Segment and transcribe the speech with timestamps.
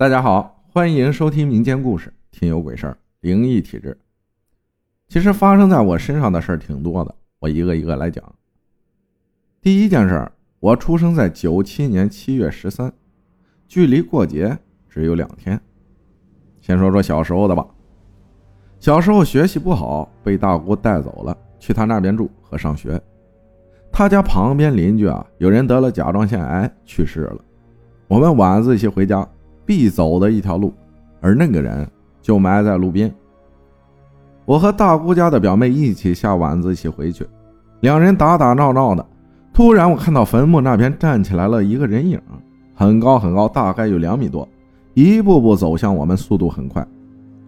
[0.00, 3.98] 大家好，欢迎收听民间故事《听有鬼事儿》，灵异体质。
[5.08, 8.24] 其实发生在我身上的事儿挺多的，我一个一个来讲。
[9.60, 10.30] 第一件事，
[10.60, 12.92] 我出生在九七年七月十三，
[13.66, 14.56] 距离过节
[14.88, 15.60] 只有两天。
[16.60, 17.66] 先说说小时候的吧。
[18.78, 23.02] 小时候学习不好，被大姑带走了，去她那边住和上学。
[23.90, 27.44] 她家旁边邻居啊，有人得了甲状腺癌去世了。
[28.06, 29.28] 我们晚自习回家。
[29.68, 30.72] 必走的一条路，
[31.20, 31.86] 而那个人
[32.22, 33.14] 就埋在路边。
[34.46, 37.28] 我和大姑家的表妹一起下晚自习回去，
[37.80, 39.04] 两人打打闹闹的。
[39.52, 42.18] 突然，我看到坟墓那边站起来了一个人影，
[42.74, 44.48] 很高很高，大概有两米多，
[44.94, 46.82] 一步步走向我们，速度很快。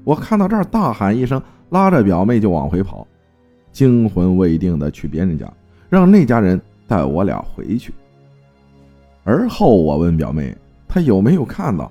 [0.04, 1.40] 我看到这儿，大喊一声，
[1.70, 3.06] 拉着表妹就往回跑，
[3.72, 5.50] 惊魂未定的去别人家，
[5.88, 7.94] 让那家人带我俩回去。
[9.24, 10.54] 而后，我问表妹，
[10.86, 11.90] 她有没有看到？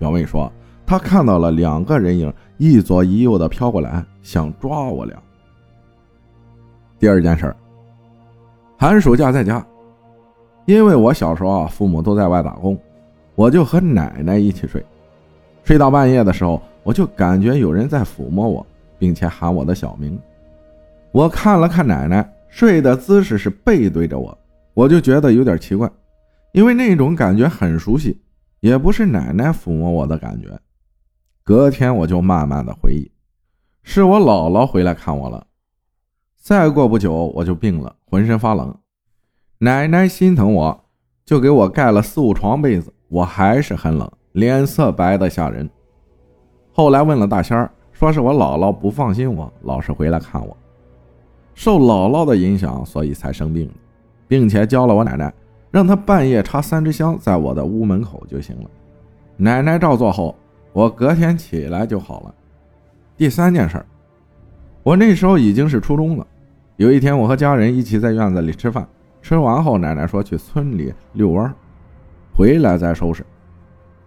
[0.00, 0.50] 表妹说，
[0.86, 5.16] 她看到了两个人影，一左一右的飘过来，想抓我俩。
[6.98, 7.56] 第二件事儿，
[8.78, 9.64] 寒暑假在家，
[10.64, 12.76] 因为我小时候啊，父母都在外打工，
[13.34, 14.84] 我就和奶奶一起睡。
[15.64, 18.66] 睡到半夜的时候，我就感觉有人在抚摸我，
[18.98, 20.18] 并且喊我的小名。
[21.12, 24.36] 我看了看奶奶睡的姿势是背对着我，
[24.72, 25.88] 我就觉得有点奇怪，
[26.52, 28.18] 因为那种感觉很熟悉。
[28.60, 30.60] 也不是奶奶抚摸我的感觉，
[31.42, 33.10] 隔天我就慢慢的回忆，
[33.82, 35.46] 是我姥姥回来看我了。
[36.36, 38.74] 再过不久我就病了，浑身发冷，
[39.58, 40.84] 奶奶心疼我，
[41.24, 45.68] 就给我盖了四五床被子，我还是很冷，脸色白的吓人。
[46.72, 50.56] 后来问了大仙儿，说是我姥姥不放心我，老是回来看我，
[51.54, 53.70] 受姥姥的影响，所以才生病，
[54.28, 55.32] 并且教了我奶奶。
[55.70, 58.70] 让他半夜插三支香在我的屋门口就行了。
[59.36, 60.36] 奶奶照做后，
[60.72, 62.34] 我隔天起来就好了。
[63.16, 63.84] 第三件事，
[64.82, 66.26] 我那时候已经是初中了。
[66.76, 68.86] 有一天，我和家人一起在院子里吃饭，
[69.22, 71.54] 吃完后，奶奶说去村里遛弯，
[72.34, 73.24] 回来再收拾。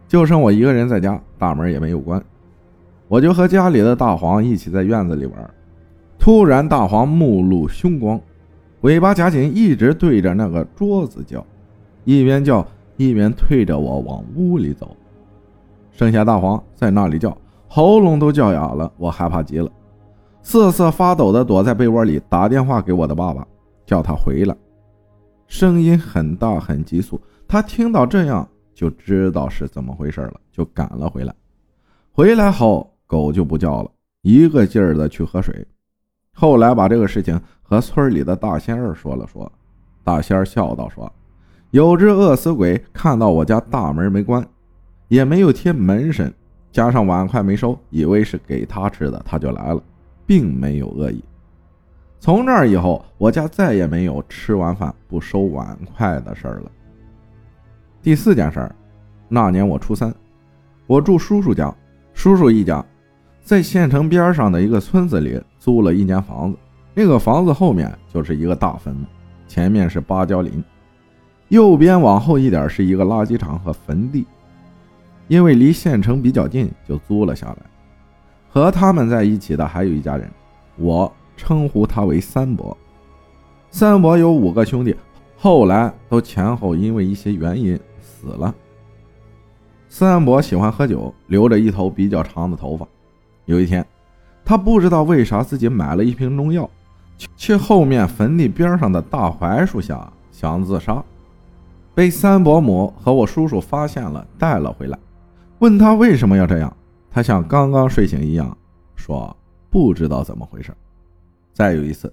[0.08, 2.24] 就剩我一个人在家，大门也没有关，
[3.08, 5.50] 我就和家里的大黄一起在院子里玩。
[6.20, 8.20] 突然，大黄目露凶光，
[8.82, 11.46] 尾巴夹紧，一直对着那个桌子叫。
[12.04, 12.66] 一边叫
[12.98, 14.96] 一边推着我往屋里走，
[15.92, 17.36] 剩下大黄在那里叫，
[17.68, 18.92] 喉咙都叫哑了。
[18.98, 19.72] 我害怕极了，
[20.42, 23.48] 瑟瑟发抖的躲在被窝里，打电话给我的爸爸，
[23.86, 24.56] 叫他回来。
[25.48, 31.34] 声音很大很急促，他听到这样就知道是怎么回事了，就赶了回来。
[32.12, 33.92] 回来后，狗就不叫了，
[34.22, 35.66] 一个劲儿的去喝水。
[36.36, 39.52] 后来把这个事情和村里的大仙儿说了说，
[40.04, 41.12] 大仙儿笑道说。
[41.74, 44.46] 有只饿死鬼看到我家大门没关，
[45.08, 46.32] 也没有贴门神，
[46.72, 49.82] 加上碗筷没收，以为是给他吃的，他就来了，
[50.24, 51.24] 并没有恶意。
[52.20, 56.72] 从那以后，我家再也没有吃完饭不收碗筷的事儿了。
[58.04, 58.76] 第四件事儿，
[59.28, 60.14] 那年我初三，
[60.86, 61.74] 我住叔叔家，
[62.14, 62.86] 叔叔一家
[63.42, 66.58] 在县城边上的一个村子里租了一间房子，
[66.94, 69.08] 那个房子后面就是一个大坟墓，
[69.48, 70.64] 前面是芭蕉林。
[71.54, 74.26] 右边往后一点是一个垃圾场和坟地，
[75.28, 77.58] 因为离县城比较近，就租了下来。
[78.50, 80.28] 和他们在一起的还有一家人，
[80.78, 82.76] 我称呼他为三伯。
[83.70, 84.96] 三伯有五个兄弟，
[85.38, 88.52] 后来都前后因为一些原因死了。
[89.88, 92.84] 三伯喜欢喝酒，留着一头比较长的头发。
[93.46, 93.86] 有一天，
[94.44, 96.68] 他不知道为啥自己买了一瓶中药，
[97.38, 101.04] 去后面坟地边上的大槐树下想自杀。
[101.96, 104.98] 被三伯母和我叔叔发现了，带了回来，
[105.60, 106.76] 问他为什么要这样，
[107.10, 108.58] 他像刚刚睡醒一样，
[108.96, 109.36] 说
[109.70, 110.74] 不知道怎么回事。
[111.54, 112.12] 再有一次，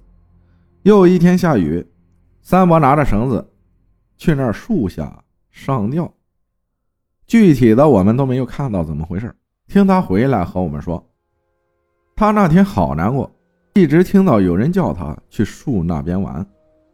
[0.83, 1.87] 又一天下雨，
[2.43, 3.51] 三伯拿着绳子
[4.19, 6.13] 去那树下上吊，
[7.27, 9.35] 具体的我们都没有看到怎么回事。
[9.67, 11.03] 听他回来和我们说，
[12.15, 13.31] 他那天好难过，
[13.73, 16.45] 一直听到有人叫他去树那边玩，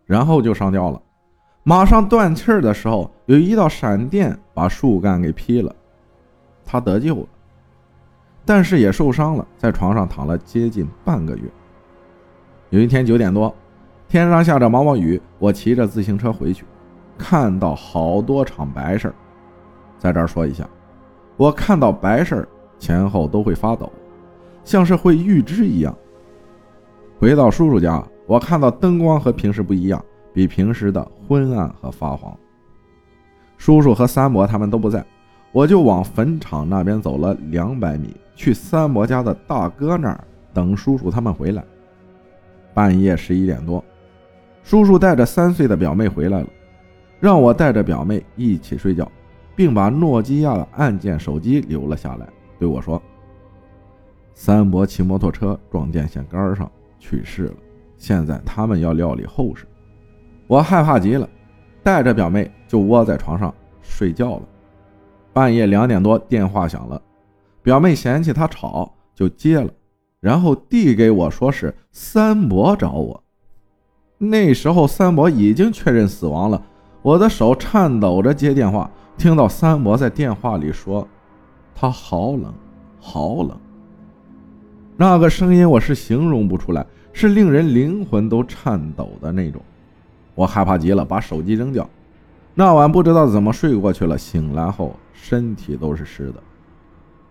[0.05, 1.03] 然后就上吊了。
[1.69, 5.75] 马上断气儿的时候，有一道闪电把树干给劈了，
[6.65, 7.27] 他得救了，
[8.45, 11.43] 但是也受伤了，在床上躺了接近半个月。
[12.71, 13.53] 有一天九点多，
[14.07, 16.65] 天上下着毛毛雨，我骑着自行车回去，
[17.19, 19.15] 看到好多场白事儿。
[19.99, 20.65] 在这儿说一下，
[21.37, 22.49] 我看到白事儿
[22.79, 23.93] 前后都会发抖，
[24.63, 25.93] 像是会预知一样。
[27.19, 30.01] 回到叔叔家，我看到灯光和平时不一样。
[30.37, 32.37] 比平时的昏暗和发黄。
[33.57, 35.03] 叔叔和三伯他们都不在，
[35.51, 40.23] 我就往坟场那边走了两百米，去三伯家的大哥那儿
[40.53, 41.65] 等叔叔他们回来。
[42.75, 43.83] 半夜十一点多，
[44.63, 46.47] 叔叔带着三岁的表妹回来了，
[47.19, 49.11] 让我带着表妹一起睡觉，
[49.55, 52.29] 并把诺基亚的按键手机留了下来，
[52.59, 53.03] 对我说
[54.37, 57.55] ：“三伯骑摩托车撞电线杆上去世了，
[57.97, 59.65] 现在他们要料理后事。”
[60.47, 61.29] 我害怕极了，
[61.83, 63.53] 带着表妹就窝在床上
[63.83, 64.43] 睡觉了。
[65.33, 67.01] 半夜两点多，电话响了，
[67.63, 69.69] 表妹嫌弃他吵，就接了，
[70.21, 73.23] 然后递给我说是三伯找我。
[74.19, 76.63] 那时候三伯已经确认死亡了，
[77.03, 81.07] 我的手颤抖着接电话，听到三伯在电话里说
[81.75, 82.55] ：“他好冷，
[82.99, 83.59] 好冷。”
[84.97, 89.61] 那个声音我是形容不出来，是令人灵魂都颤抖的那种。
[90.37, 91.91] 我害怕极了，把手机扔掉。
[92.55, 96.35] 那晚不知道怎么睡过去了，醒来后身体都是湿的。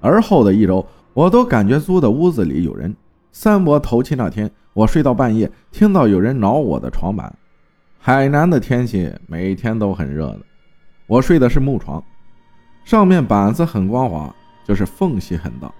[0.01, 2.93] 而后的一周，我都感觉租的屋子里有人。
[3.31, 7.33] 三伯头七那天，我睡到半夜，听到有人挠我的床板。
[7.97, 10.41] 海南的天气每天都很热的，
[11.07, 12.03] 我睡的是木床，
[12.83, 15.71] 上面板子很光滑，就是缝隙很大。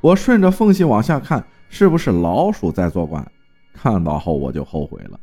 [0.00, 3.26] 我顺着缝隙往下看，是不是老鼠在作怪？
[3.72, 5.18] 看到后我就后悔了。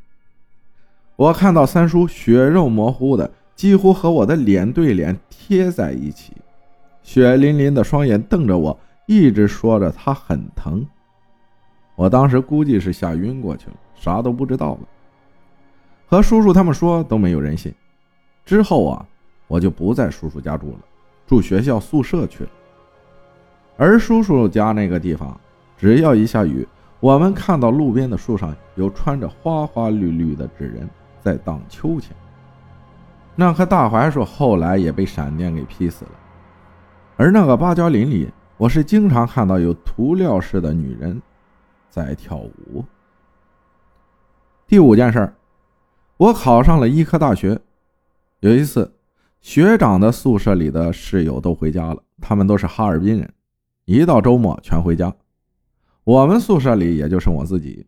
[1.15, 6.33] 我看到三叔血肉模糊的，几乎和我的脸对脸贴在一起，
[7.04, 10.86] 血淋淋的双眼瞪着我，一直说着他很疼。
[11.95, 14.80] 我当时估计是吓晕过去了，啥都不知道了。
[16.07, 17.71] 和叔叔他们说都没有人信。
[18.44, 19.06] 之后啊，
[19.48, 20.80] 我就不在叔叔家住了，
[21.27, 22.50] 住学校宿舍去了。
[23.77, 25.39] 而叔叔家那个地方，
[25.77, 26.68] 只要一下雨，
[27.00, 30.89] 我们看到路边的树上有穿着花花绿绿的纸人。
[31.23, 32.13] 在荡秋千。
[33.35, 36.11] 那棵大槐树后来也被闪电给劈死了，
[37.15, 41.19] 而那个芭蕉林里，我是经常看到有涂料式的女人
[41.89, 42.83] 在跳舞。
[44.67, 45.33] 第五件事儿，
[46.17, 47.59] 我考上了医科大学。
[48.41, 48.93] 有一次，
[49.39, 53.33] 学长的宿舍里的室友都回家了，他们都是哈尔滨人，
[53.85, 55.13] 一到周末全回家。
[56.03, 57.87] 我们宿舍里也就剩我自己。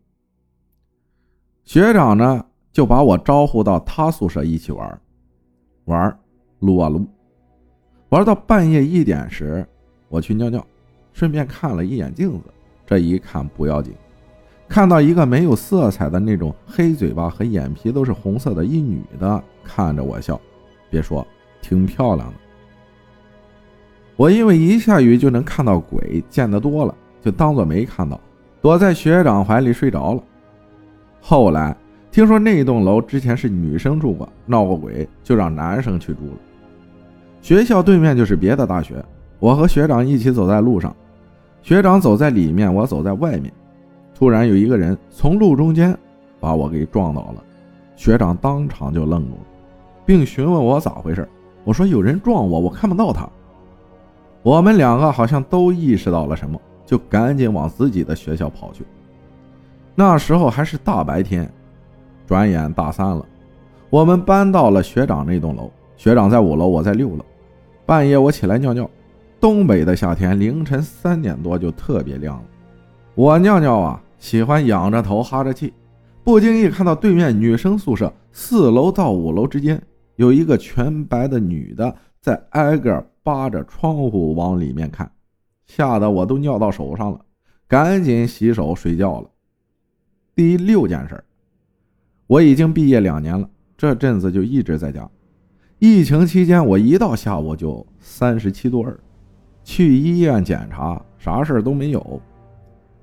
[1.64, 2.45] 学长呢？
[2.76, 5.00] 就把我招呼到他宿舍一起玩，
[5.86, 6.18] 玩
[6.58, 7.06] 撸啊撸，
[8.10, 9.66] 玩到半夜一点时，
[10.10, 10.62] 我去尿尿，
[11.14, 12.44] 顺便看了一眼镜子。
[12.84, 13.94] 这一看不要紧，
[14.68, 20.38] 看到一个没有色彩的那种黑嘴巴和眼皮都是红色的一女的看着我笑，
[20.90, 21.26] 别说
[21.62, 22.34] 挺漂亮的。
[24.16, 28.20] 我因为一下雨就能看到鬼，见得多了，就当做没看到，
[28.60, 30.22] 躲在学长怀里睡着了。
[31.22, 31.74] 后来。
[32.10, 36.38] 听说那一栋楼之前是女生住过，闹过鬼，就让男生去住了。
[37.42, 39.04] 学校对面就是别的大学，
[39.38, 40.94] 我和学长一起走在路上，
[41.62, 43.52] 学长走在里面，我走在外面。
[44.14, 45.96] 突然有一个人从路中间
[46.40, 47.44] 把我给撞倒了，
[47.96, 49.40] 学长当场就愣住了，
[50.06, 51.28] 并询问我咋回事。
[51.64, 53.28] 我说有人撞我，我看不到他。
[54.42, 58.84] 我们两个好像都意识到了什么，就赶紧往自己的学校跑去。
[59.94, 61.52] 那时候还是大白天。
[62.26, 63.24] 转眼大三了，
[63.88, 65.70] 我们搬到了学长那栋楼。
[65.96, 67.24] 学长在五楼，我在六楼。
[67.86, 68.90] 半夜我起来尿尿，
[69.40, 72.44] 东北的夏天凌晨三点多就特别亮了。
[73.14, 75.72] 我尿尿啊，喜欢仰着头哈着气，
[76.24, 79.80] 不经意看到对面女生宿舍四楼到五楼之间
[80.16, 85.10] 有一个全白的女的在挨个扒着窗户往里面看，
[85.64, 87.20] 吓得我都尿到手上了，
[87.66, 89.30] 赶紧洗手睡觉了。
[90.34, 91.24] 第六件事儿。
[92.26, 95.08] 我已经毕业两年了，这阵子就一直在家。
[95.78, 98.98] 疫情期间，我一到下午就三十七度二，
[99.62, 102.20] 去医院检查，啥事都没有。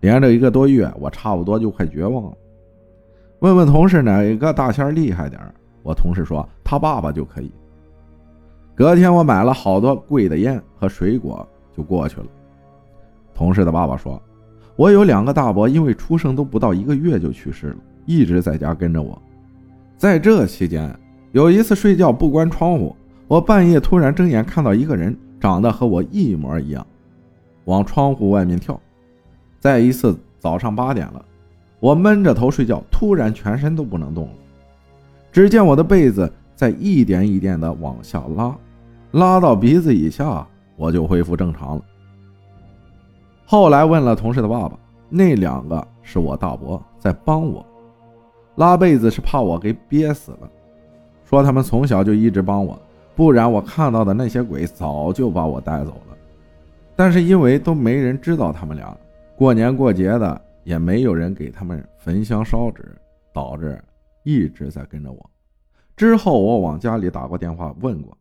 [0.02, 2.38] 连着一个多月，我差不多就快绝望了。
[3.40, 5.40] 问问同事哪个大仙厉害点
[5.84, 7.52] 我同事说他爸爸就可以。
[8.76, 12.28] 隔天我买了好多贵的烟和水果就过去了。
[13.34, 14.22] 同事的爸爸说，
[14.76, 17.78] 我有两个大伯，因为出生都不到一个月就去世了。
[18.06, 19.22] 一直在家跟着我，
[19.98, 20.94] 在这期间，
[21.32, 22.96] 有一次睡觉不关窗户，
[23.28, 26.86] 我半夜突然睁眼看到一个人长得和我一模一样，
[27.66, 28.80] 往窗户外面跳。
[29.60, 31.24] 再一次早上八点了，
[31.80, 34.34] 我闷着头睡觉，突然全身都不能动了，
[35.32, 38.56] 只见我的被子在一点一点的往下拉，
[39.12, 40.46] 拉到鼻子以下，
[40.76, 41.82] 我就恢复正常了。
[43.46, 44.78] 后来问了同事的爸爸，
[45.10, 47.66] 那两个是我大伯在帮我。
[48.56, 50.50] 拉被子是怕我给憋死了，
[51.26, 52.80] 说他们从小就一直帮我，
[53.16, 56.18] 不然我看到的那些鬼早就把我带走了。
[56.96, 58.96] 但是因为都没人知道他们俩，
[59.36, 62.96] 过年过节的也没有人给他们焚香烧纸，
[63.34, 63.82] 导致
[64.24, 65.30] 一直在跟着我。
[65.96, 68.16] 之后我往家里打过电话问过，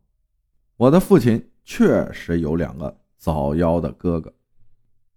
[0.77, 4.33] 我的父亲确实有两个早夭的哥哥。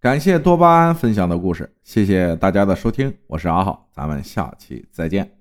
[0.07, 5.36] 感谢多巴胺分享的故事，谢谢大家的收听，我是阿浩，咱们下期再见。